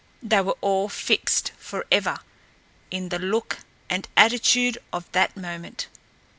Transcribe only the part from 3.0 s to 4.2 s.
the look and